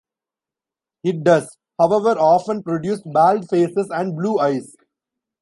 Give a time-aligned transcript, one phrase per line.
[1.03, 4.75] It does, however, often produce bald faces and blue eyes.